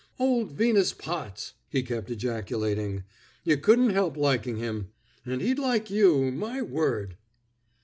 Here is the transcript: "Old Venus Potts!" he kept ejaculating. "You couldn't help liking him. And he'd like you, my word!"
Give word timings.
"Old 0.17 0.53
Venus 0.53 0.93
Potts!" 0.93 1.53
he 1.69 1.83
kept 1.83 2.09
ejaculating. 2.09 3.03
"You 3.43 3.55
couldn't 3.57 3.91
help 3.91 4.17
liking 4.17 4.55
him. 4.57 4.89
And 5.27 5.41
he'd 5.43 5.59
like 5.59 5.91
you, 5.91 6.31
my 6.31 6.59
word!" 6.59 7.17